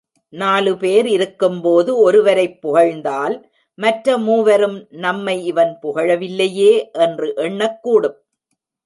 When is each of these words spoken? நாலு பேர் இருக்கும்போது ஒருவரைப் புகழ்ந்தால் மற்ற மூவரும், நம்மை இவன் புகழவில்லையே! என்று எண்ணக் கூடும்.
நாலு 0.33 0.77
பேர் 0.77 1.05
இருக்கும்போது 1.07 1.97
ஒருவரைப் 1.97 2.61
புகழ்ந்தால் 2.61 3.35
மற்ற 3.77 4.17
மூவரும், 4.17 4.77
நம்மை 4.99 5.45
இவன் 5.45 5.79
புகழவில்லையே! 5.81 6.73
என்று 6.99 7.33
எண்ணக் 7.39 7.79
கூடும். 7.81 8.17